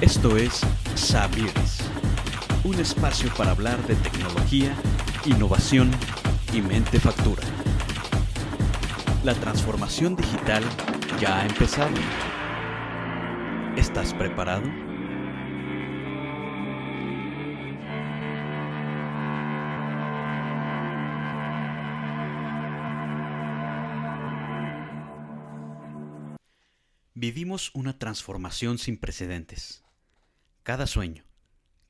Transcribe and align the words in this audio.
Esto 0.00 0.36
es 0.36 0.60
Saberes, 0.94 1.78
un 2.64 2.74
espacio 2.74 3.32
para 3.36 3.52
hablar 3.52 3.78
de 3.86 3.94
tecnología, 3.96 4.74
innovación 5.24 5.90
y 6.52 6.60
mente 6.60 7.00
factura. 7.00 7.42
La 9.24 9.34
transformación 9.34 10.16
digital 10.16 10.62
ya 11.20 11.40
ha 11.40 11.46
empezado. 11.46 11.94
¿Estás 13.76 14.14
preparado? 14.14 14.62
Vivimos 27.18 27.70
una 27.72 27.98
transformación 27.98 28.76
sin 28.76 28.98
precedentes. 28.98 29.82
Cada 30.62 30.86
sueño, 30.86 31.24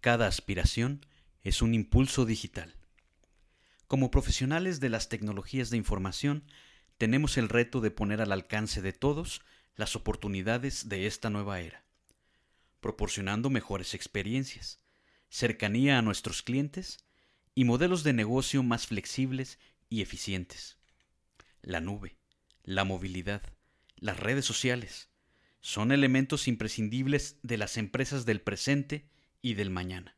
cada 0.00 0.28
aspiración 0.28 1.04
es 1.42 1.62
un 1.62 1.74
impulso 1.74 2.26
digital. 2.26 2.76
Como 3.88 4.12
profesionales 4.12 4.78
de 4.78 4.88
las 4.88 5.08
tecnologías 5.08 5.68
de 5.70 5.78
información, 5.78 6.44
tenemos 6.96 7.38
el 7.38 7.48
reto 7.48 7.80
de 7.80 7.90
poner 7.90 8.20
al 8.20 8.30
alcance 8.30 8.82
de 8.82 8.92
todos 8.92 9.42
las 9.74 9.96
oportunidades 9.96 10.88
de 10.88 11.08
esta 11.08 11.28
nueva 11.28 11.58
era, 11.58 11.82
proporcionando 12.78 13.50
mejores 13.50 13.94
experiencias, 13.94 14.78
cercanía 15.28 15.98
a 15.98 16.02
nuestros 16.02 16.42
clientes 16.42 16.98
y 17.52 17.64
modelos 17.64 18.04
de 18.04 18.12
negocio 18.12 18.62
más 18.62 18.86
flexibles 18.86 19.58
y 19.88 20.02
eficientes. 20.02 20.76
La 21.62 21.80
nube, 21.80 22.16
la 22.62 22.84
movilidad, 22.84 23.42
las 23.96 24.20
redes 24.20 24.44
sociales, 24.44 25.10
son 25.66 25.90
elementos 25.90 26.46
imprescindibles 26.46 27.40
de 27.42 27.58
las 27.58 27.76
empresas 27.76 28.24
del 28.24 28.40
presente 28.40 29.08
y 29.42 29.54
del 29.54 29.70
mañana. 29.70 30.16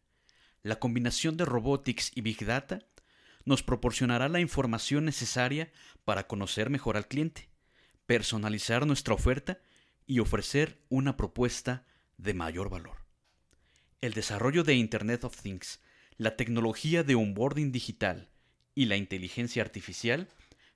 La 0.62 0.78
combinación 0.78 1.38
de 1.38 1.46
robotics 1.46 2.12
y 2.14 2.20
big 2.20 2.44
data 2.44 2.80
nos 3.46 3.62
proporcionará 3.62 4.28
la 4.28 4.40
información 4.40 5.06
necesaria 5.06 5.72
para 6.05 6.27
conocer 6.27 6.68
mejor 6.68 6.98
al 6.98 7.08
cliente, 7.08 7.48
personalizar 8.05 8.86
nuestra 8.86 9.14
oferta 9.14 9.58
y 10.06 10.18
ofrecer 10.18 10.82
una 10.90 11.16
propuesta 11.16 11.86
de 12.18 12.34
mayor 12.34 12.68
valor. 12.68 13.06
El 14.02 14.12
desarrollo 14.12 14.64
de 14.64 14.74
Internet 14.74 15.24
of 15.24 15.40
Things, 15.40 15.80
la 16.18 16.36
tecnología 16.36 17.05
de 17.05 17.14
onboarding 17.14 17.72
digital 17.72 18.28
y 18.74 18.84
la 18.84 18.96
inteligencia 18.96 19.62
artificial 19.62 20.28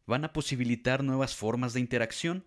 van 0.07 0.25
a 0.25 0.33
posibilitar 0.33 1.05
nuevas 1.05 1.37
formas 1.37 1.75
de 1.75 1.81
interacción 1.81 2.47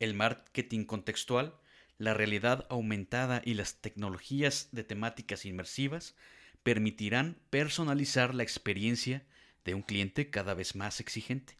el 0.00 0.14
marketing 0.14 0.84
contextual, 0.84 1.58
la 1.98 2.14
realidad 2.14 2.66
aumentada 2.70 3.42
y 3.44 3.54
las 3.54 3.80
tecnologías 3.80 4.68
de 4.72 4.84
temáticas 4.84 5.44
inmersivas 5.44 6.14
permitirán 6.62 7.38
personalizar 7.50 8.34
la 8.34 8.42
experiencia 8.42 9.26
de 9.64 9.74
un 9.74 9.82
cliente 9.82 10.30
cada 10.30 10.54
vez 10.54 10.76
más 10.76 11.00
exigente. 11.00 11.58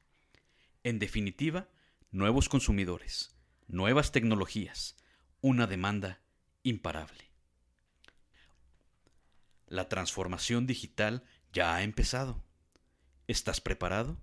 En 0.84 0.98
definitiva, 0.98 1.69
nuevos 2.11 2.48
consumidores, 2.48 3.34
nuevas 3.66 4.12
tecnologías, 4.12 4.97
una 5.41 5.66
demanda 5.66 6.20
imparable. 6.62 7.31
La 9.66 9.89
transformación 9.89 10.66
digital 10.66 11.25
ya 11.53 11.75
ha 11.75 11.83
empezado. 11.83 12.42
¿Estás 13.27 13.61
preparado? 13.61 14.20